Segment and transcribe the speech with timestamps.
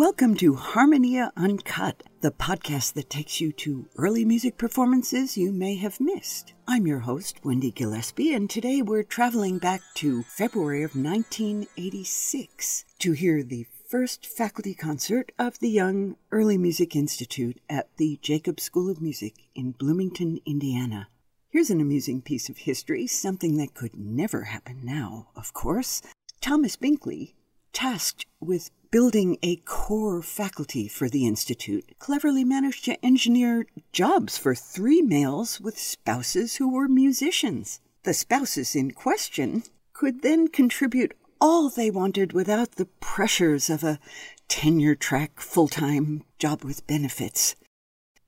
[0.00, 5.76] Welcome to Harmonia Uncut, the podcast that takes you to early music performances you may
[5.76, 6.54] have missed.
[6.66, 13.12] I'm your host, Wendy Gillespie, and today we're traveling back to February of 1986 to
[13.12, 18.88] hear the first faculty concert of the Young Early Music Institute at the Jacobs School
[18.88, 21.08] of Music in Bloomington, Indiana.
[21.50, 26.00] Here's an amusing piece of history, something that could never happen now, of course.
[26.40, 27.34] Thomas Binkley,
[27.74, 34.54] tasked with building a core faculty for the Institute, cleverly managed to engineer jobs for
[34.54, 37.80] three males with spouses who were musicians.
[38.02, 39.62] The spouses in question
[39.92, 44.00] could then contribute all they wanted without the pressures of a
[44.48, 47.54] tenure track full time job with benefits.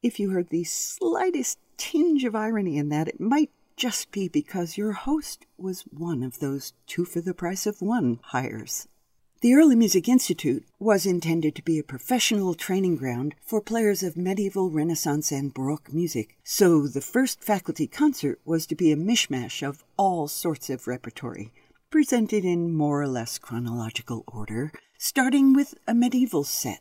[0.03, 4.77] If you heard the slightest tinge of irony in that, it might just be because
[4.77, 8.87] your host was one of those two for the price of one hires.
[9.43, 14.17] The Early Music Institute was intended to be a professional training ground for players of
[14.17, 19.67] medieval, Renaissance, and Baroque music, so the first faculty concert was to be a mishmash
[19.67, 21.53] of all sorts of repertory,
[21.91, 26.79] presented in more or less chronological order, starting with a medieval set.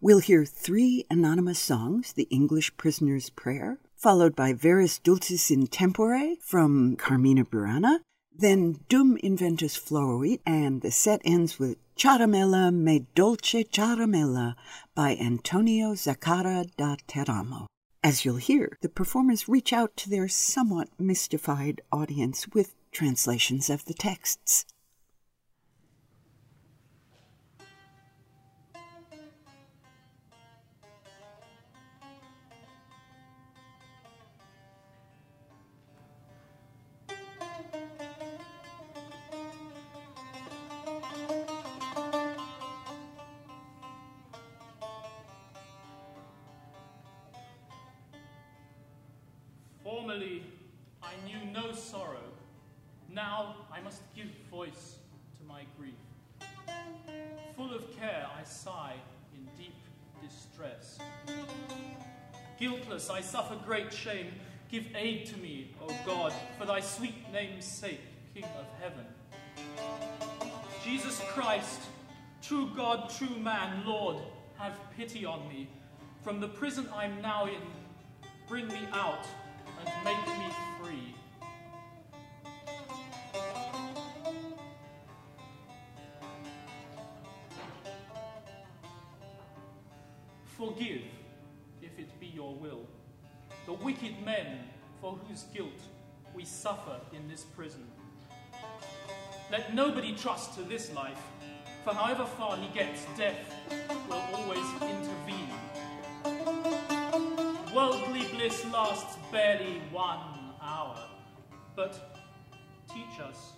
[0.00, 6.34] We'll hear three anonymous songs The English Prisoner's Prayer, followed by Veris Dulcis in Tempore
[6.40, 8.00] from Carmina Burana,
[8.36, 14.56] then Dum Iuventus Floruit, and the set ends with Ciaramella me dolce Ciaramella
[14.96, 17.66] by Antonio Zaccara da Teramo.
[18.02, 23.84] As you'll hear, the performers reach out to their somewhat mystified audience with translations of
[23.84, 24.66] the texts.
[50.04, 50.42] Formerly,
[51.02, 52.28] I knew no sorrow.
[53.10, 54.98] Now I must give voice
[55.38, 55.94] to my grief.
[57.56, 58.96] Full of care, I sigh
[59.34, 59.74] in deep
[60.22, 60.98] distress.
[62.60, 64.26] Guiltless, I suffer great shame.
[64.70, 68.02] Give aid to me, O God, for thy sweet name's sake,
[68.34, 69.06] King of heaven.
[70.84, 71.80] Jesus Christ,
[72.42, 74.18] true God, true man, Lord,
[74.58, 75.66] have pity on me.
[76.22, 77.62] From the prison I'm now in,
[78.46, 79.24] bring me out
[79.80, 80.48] and make me
[80.80, 81.14] free.
[90.56, 91.02] Forgive,
[91.82, 92.86] if it be your will,
[93.66, 94.60] the wicked men
[95.00, 95.80] for whose guilt
[96.34, 97.86] we suffer in this prison.
[99.50, 101.20] Let nobody trust to this life,
[101.84, 103.36] for however far he gets, death
[104.08, 104.93] will always.
[107.84, 110.98] Worldly bliss lasts barely one hour,
[111.76, 112.22] but
[112.88, 113.52] teach us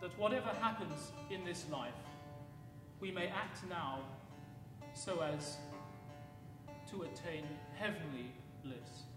[0.00, 1.90] that whatever happens in this life,
[3.00, 3.98] we may act now
[4.94, 5.56] so as
[6.92, 7.42] to attain
[7.76, 8.30] heavenly
[8.62, 9.15] bliss.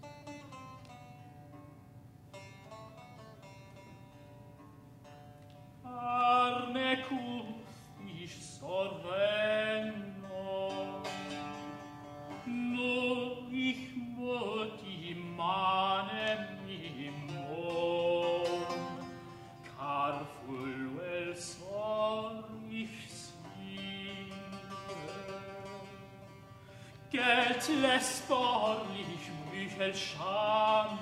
[27.59, 30.99] et lässt borlich mich erschande.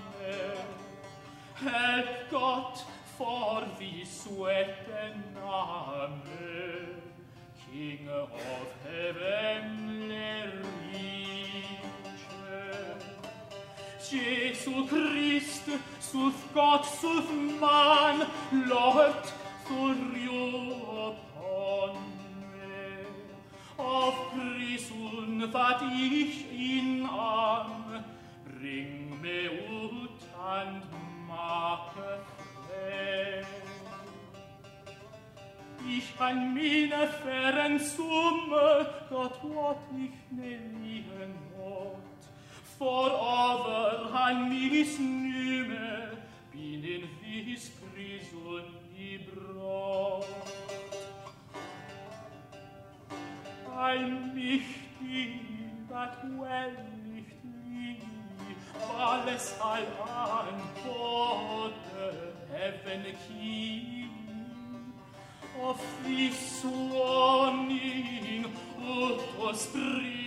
[1.59, 2.85] Help Gott
[3.17, 6.21] for vi suete name,
[7.65, 8.29] King of
[8.85, 10.51] heavenly er
[10.91, 11.37] reach.
[14.09, 15.63] Jesu Christ,
[15.99, 17.29] Suth Gott, suth
[17.59, 19.33] man, Lord,
[25.51, 28.03] fat ich ihn an,
[28.45, 30.21] bring me ut
[30.55, 30.83] and
[31.27, 32.19] make
[32.67, 33.47] fest.
[35.89, 42.21] Ich an meine feren summe, Gott what ich ne liegen mot,
[42.77, 46.17] for over han mis nüme,
[46.51, 48.65] bin in vis prison
[48.97, 50.25] i brot.
[53.77, 54.86] Ein mich
[55.89, 56.71] dat well
[57.03, 58.01] nicht lieb,
[58.97, 59.85] alles all
[60.41, 64.09] an Bote, heaven key,
[65.61, 68.45] of the swooning
[68.75, 70.26] tutto spring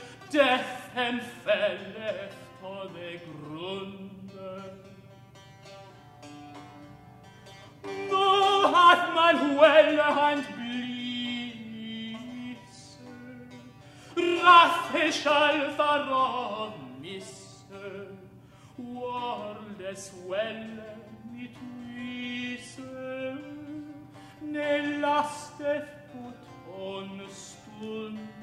[0.33, 2.29] dessen Fälle
[2.63, 4.81] ohne Grunde.
[8.09, 10.71] Nur hat mein Huelle Hand blitzen,
[14.43, 18.19] raffisch alfarod missen,
[18.77, 20.97] uorles Huelle
[21.31, 21.55] mit
[21.95, 23.39] wissen,
[24.41, 26.41] ne lastet put
[26.77, 28.40] on stund.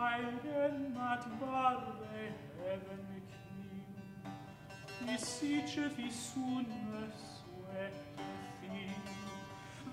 [0.00, 2.24] Heilenmat varve
[2.58, 7.86] heaven king Isice fissunne sue
[8.60, 9.04] thing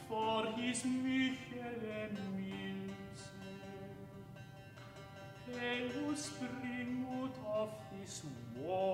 [0.08, 2.00] For his michele
[2.36, 3.28] milse
[5.46, 6.92] Eus spring
[7.22, 8.85] ut office warning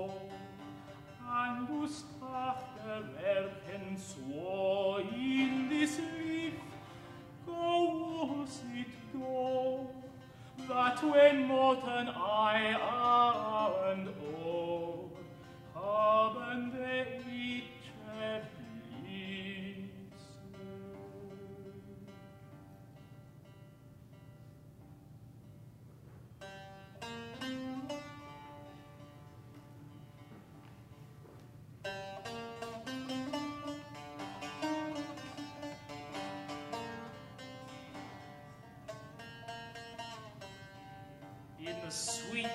[41.72, 42.46] in the sweet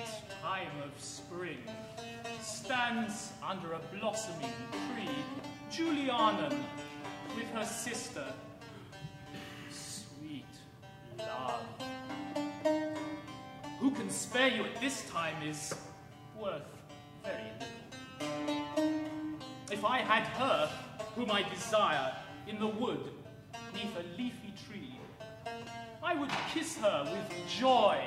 [0.42, 1.58] time of spring
[2.40, 4.52] stands under a blossoming
[4.94, 5.10] tree
[5.70, 6.54] Juliana
[7.34, 8.24] with her sister.
[9.70, 10.44] Sweet
[11.18, 11.62] love.
[13.80, 15.74] Who can spare you at this time is
[16.38, 16.62] worth
[17.24, 18.94] very little.
[19.70, 20.70] If I had her
[21.14, 22.14] whom I desire
[22.46, 23.10] in the wood
[23.74, 24.98] neath a leafy tree
[26.02, 28.02] I would kiss her with joy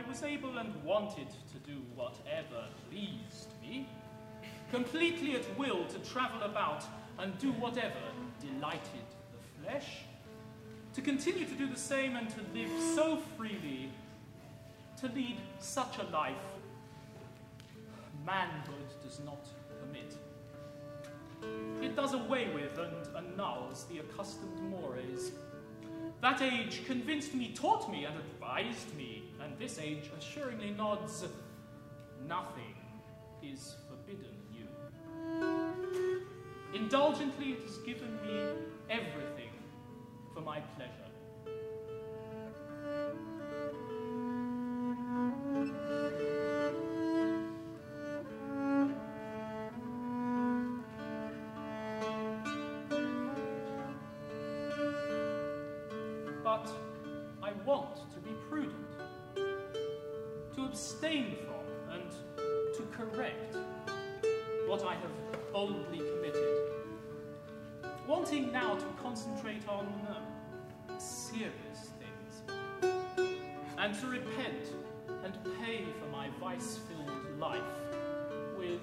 [0.00, 3.86] I was able and wanted to do whatever pleased me,
[4.70, 6.84] completely at will to travel about
[7.18, 8.00] and do whatever
[8.40, 9.98] delighted the flesh,
[10.94, 13.90] to continue to do the same and to live so freely,
[15.00, 16.34] to lead such a life,
[18.24, 19.46] manhood does not
[19.82, 20.14] permit.
[21.82, 25.32] It does away with and annuls the accustomed mores.
[26.22, 31.24] That age convinced me, taught me, and advised me, and this age assuringly nods
[32.28, 32.74] nothing
[33.42, 34.66] is forbidden you.
[36.74, 38.40] Indulgently, it has given me
[38.88, 39.50] everything
[40.34, 41.09] for my pleasure.
[60.80, 62.10] Abstain from and
[62.74, 63.54] to correct
[64.66, 66.70] what I have boldly committed,
[68.08, 69.86] wanting now to concentrate on
[70.96, 72.94] serious things,
[73.76, 74.72] and to repent
[75.22, 77.60] and pay for my vice filled life
[78.56, 78.80] with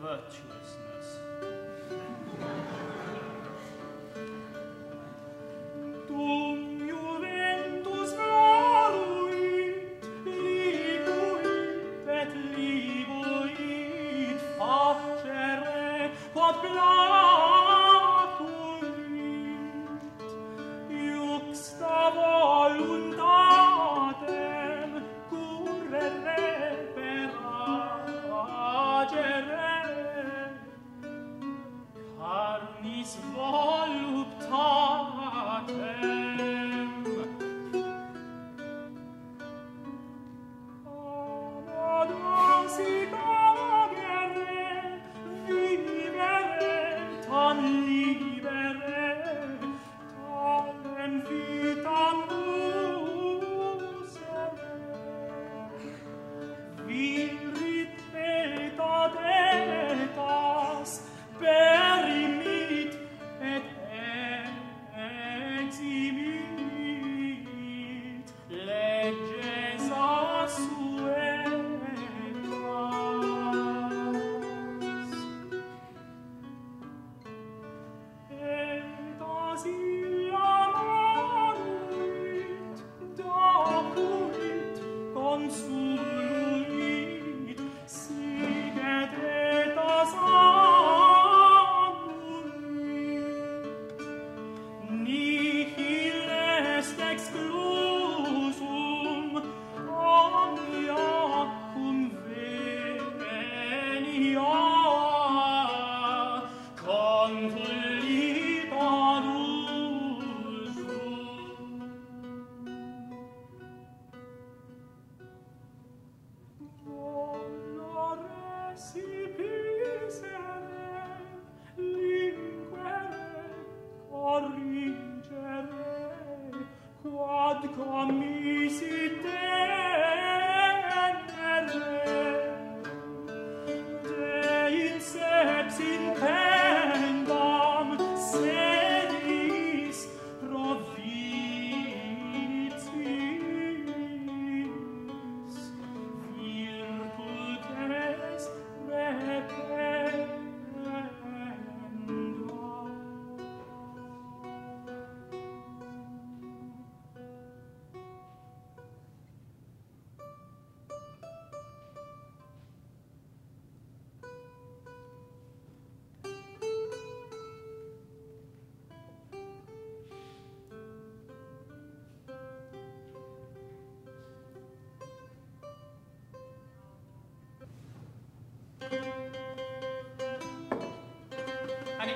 [0.00, 1.31] virtuousness.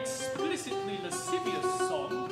[0.06, 2.30] Explicitly lascivious song,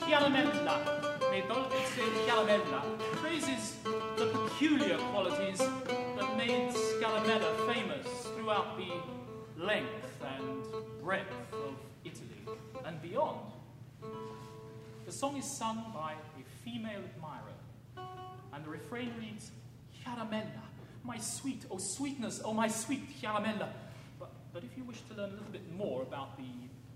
[0.00, 3.76] Chiaramella, Me Dolce Chiaramella, praises
[4.18, 8.06] the peculiar qualities that made Scalamella famous
[8.36, 8.92] throughout the
[9.56, 13.40] length and breadth of Italy and beyond.
[15.06, 18.06] The song is sung by a female admirer,
[18.52, 19.50] and the refrain reads,
[20.04, 20.60] Chiaramella,
[21.04, 23.70] my sweet, oh sweetness, oh my sweet Chiaramella.
[24.20, 26.44] But, but if you wish to learn a little bit more about the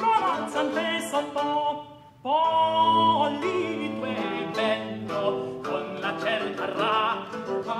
[0.00, 1.86] imbrolanzante sotto
[2.22, 7.74] pollitu e vento con la certa razza.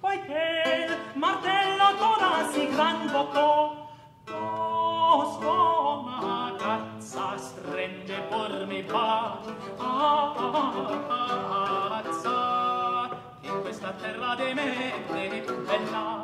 [0.00, 3.72] Poiché il martello d'ora si gran bocco
[5.38, 9.38] sua cazza strende por me pa
[9.78, 10.68] pazza.
[13.40, 14.92] In questa terra de me
[15.66, 16.23] bella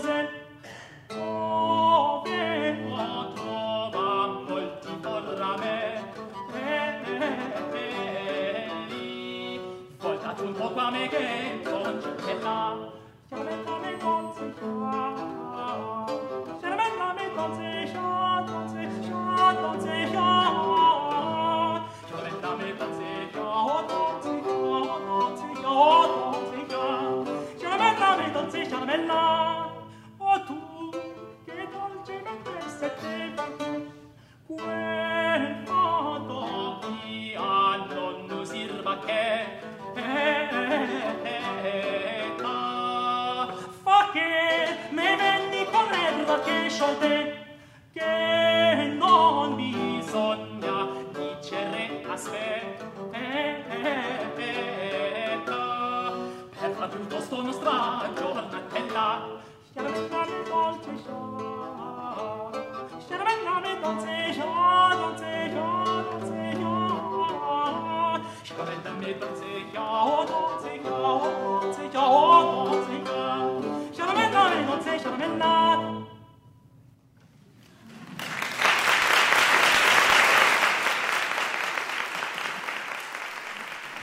[0.00, 0.41] tutte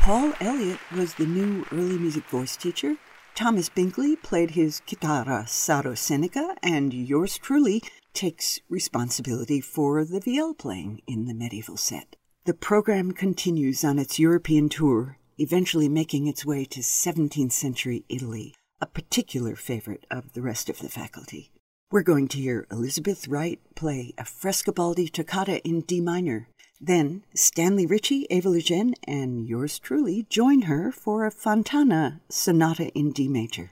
[0.09, 2.95] Paul Elliott was the new early music voice teacher.
[3.35, 10.55] Thomas Binkley played his chitarra uh, Sarrocenico, and yours truly takes responsibility for the viol
[10.55, 12.15] playing in the medieval set.
[12.45, 18.55] The program continues on its European tour, eventually making its way to 17th century Italy,
[18.81, 21.51] a particular favorite of the rest of the faculty.
[21.91, 26.49] We're going to hear Elizabeth Wright play a Frescobaldi toccata in D minor.
[26.81, 33.11] Then Stanley Ritchie, Eva Legêne, and yours truly join her for a Fontana sonata in
[33.11, 33.71] D major.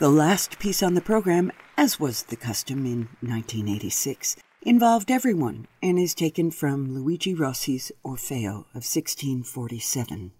[0.00, 5.98] The last piece on the program, as was the custom in 1986, involved everyone and
[5.98, 10.32] is taken from Luigi Rossi's Orfeo of 1647.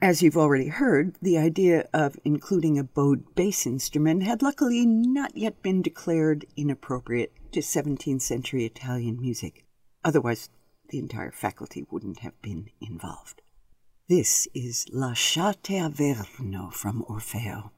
[0.00, 5.36] As you've already heard, the idea of including a bowed bass instrument had luckily not
[5.36, 9.66] yet been declared inappropriate to 17th century Italian music.
[10.02, 10.48] Otherwise,
[10.88, 13.42] the entire faculty wouldn't have been involved.
[14.08, 17.72] This is Lasciate Averno from Orfeo.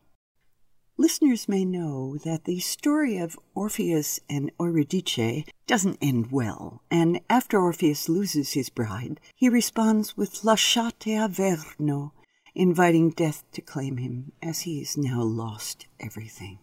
[0.96, 7.61] Listeners may know that the story of Orpheus and Eurydice doesn't end well, and after
[7.61, 12.12] Orpheus loses his bride, he responds with Lasciate Averno,
[12.54, 16.61] inviting death to claim him, as he has now lost everything.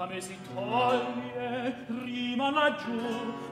[0.00, 2.98] fame si toglie, rima laggiù,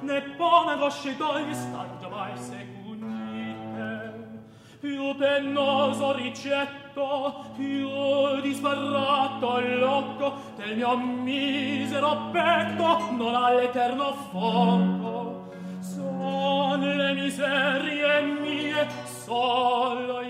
[0.00, 3.96] ne pone gosce doglie stangia mai secundite.
[4.80, 15.52] Più pennoso ricetto, più disbarrato locco del mio misero petto, non ha l'eterno fuoco.
[15.80, 20.22] Son le miserie mie, solo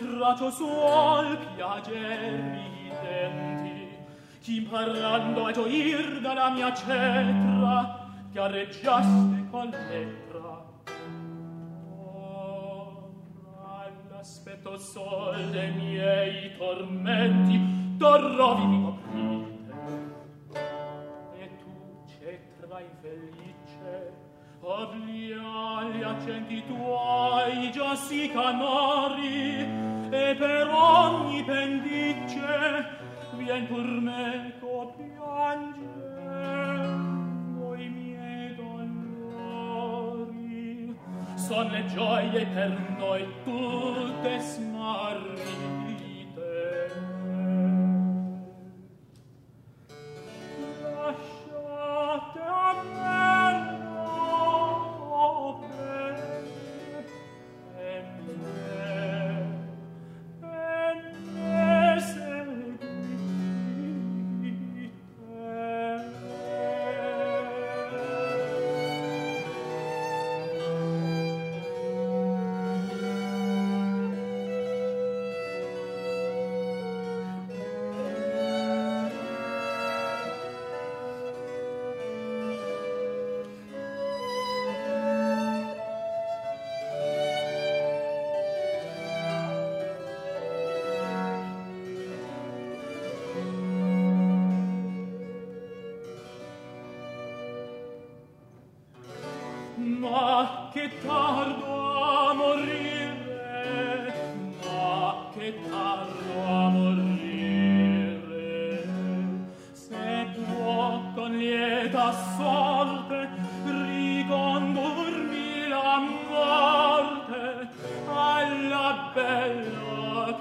[0.00, 3.88] traccio suol piacermi denti
[4.40, 10.68] chi imparando a gioir dalla mia cetra chiareggiaste qual letra.
[14.20, 19.74] Aspetto sol dei miei tormenti torrovi mi coprite
[21.38, 24.12] e tu cetra infelice
[24.60, 28.89] oblia gli accenti tuoi già si canò
[30.40, 32.86] per ogni pendice
[33.36, 35.86] vien pur me co piange
[37.58, 39.84] voi miei dolori
[41.46, 45.79] son le gioie per noi tutte smarrite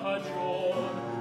[0.02, 1.18] bella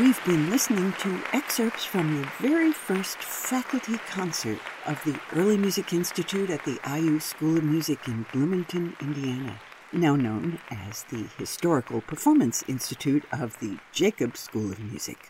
[0.00, 5.92] We've been listening to excerpts from the very first faculty concert of the Early Music
[5.92, 9.60] Institute at the IU School of Music in Bloomington, Indiana,
[9.92, 15.28] now known as the Historical Performance Institute of the Jacobs School of Music.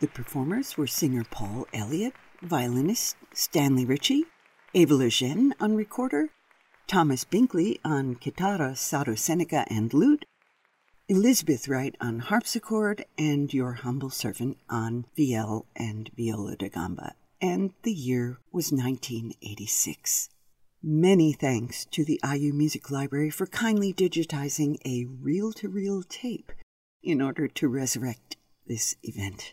[0.00, 4.26] The performers were singer Paul Elliott, violinist Stanley Ritchie,
[4.74, 6.28] Eva Legêne on recorder,
[6.86, 10.26] Thomas Binkley on chitarra, saracenica, and lute,
[11.12, 17.12] Elizabeth Wright on harpsichord, and your humble servant on viol and viola da gamba.
[17.38, 20.30] And the year was 1986.
[20.82, 26.50] Many thanks to the IU Music Library for kindly digitizing a reel to reel tape
[27.02, 29.52] in order to resurrect this event.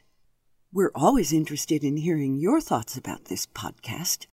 [0.72, 4.28] We're always interested in hearing your thoughts about this podcast.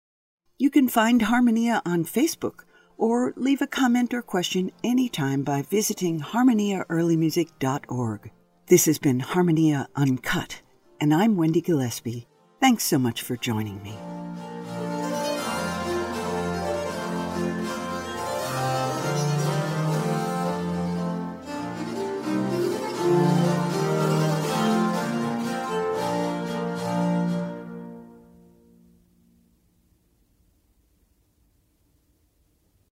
[0.59, 2.65] You can find Harmonia on Facebook
[2.97, 8.31] or leave a comment or question anytime by visiting harmoniaearlymusic.org.
[8.67, 10.61] This has been Harmonia Uncut,
[10.99, 12.25] and I'm Wendy Gillespie.
[12.59, 13.95] Thanks so much for joining me.